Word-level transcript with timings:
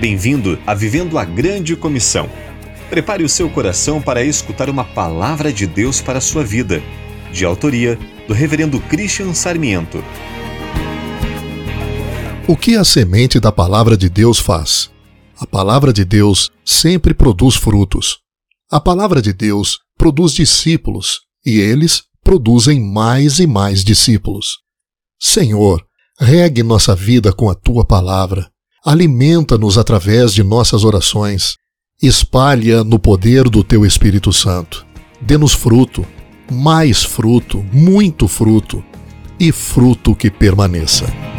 Bem-vindo 0.00 0.58
a 0.66 0.72
Vivendo 0.72 1.18
a 1.18 1.26
Grande 1.26 1.76
Comissão. 1.76 2.26
Prepare 2.88 3.22
o 3.22 3.28
seu 3.28 3.50
coração 3.50 4.00
para 4.00 4.24
escutar 4.24 4.70
uma 4.70 4.82
palavra 4.82 5.52
de 5.52 5.66
Deus 5.66 6.00
para 6.00 6.16
a 6.16 6.22
sua 6.22 6.42
vida, 6.42 6.82
de 7.30 7.44
autoria 7.44 7.98
do 8.26 8.32
Reverendo 8.32 8.80
Christian 8.80 9.34
Sarmiento. 9.34 10.02
O 12.48 12.56
que 12.56 12.76
a 12.76 12.82
semente 12.82 13.38
da 13.38 13.52
palavra 13.52 13.94
de 13.94 14.08
Deus 14.08 14.38
faz? 14.38 14.90
A 15.38 15.46
palavra 15.46 15.92
de 15.92 16.02
Deus 16.02 16.50
sempre 16.64 17.12
produz 17.12 17.56
frutos. 17.56 18.20
A 18.72 18.80
palavra 18.80 19.20
de 19.20 19.34
Deus 19.34 19.80
produz 19.98 20.32
discípulos 20.32 21.20
e 21.44 21.60
eles 21.60 22.04
produzem 22.24 22.80
mais 22.80 23.38
e 23.38 23.46
mais 23.46 23.84
discípulos. 23.84 24.60
Senhor, 25.20 25.84
regue 26.18 26.62
nossa 26.62 26.96
vida 26.96 27.34
com 27.34 27.50
a 27.50 27.54
tua 27.54 27.84
palavra 27.84 28.50
Alimenta-nos 28.84 29.76
através 29.76 30.32
de 30.32 30.42
nossas 30.42 30.84
orações. 30.84 31.56
Espalha 32.02 32.82
no 32.82 32.98
poder 32.98 33.48
do 33.48 33.62
teu 33.62 33.84
Espírito 33.84 34.32
Santo. 34.32 34.86
Dê-nos 35.20 35.52
fruto, 35.52 36.06
mais 36.50 37.04
fruto, 37.04 37.62
muito 37.72 38.26
fruto, 38.26 38.82
e 39.38 39.52
fruto 39.52 40.14
que 40.14 40.30
permaneça. 40.30 41.29